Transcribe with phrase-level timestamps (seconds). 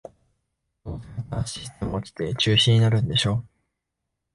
[0.83, 3.45] どうせまたシステム落ちて中止になるんでしょ